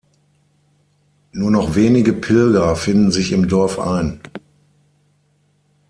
Nur 1.31 1.51
noch 1.51 1.75
wenige 1.75 2.13
Pilger 2.13 2.75
finden 2.75 3.11
sich 3.11 3.31
im 3.33 3.47
Dorf 3.47 3.77
ein. 3.77 4.19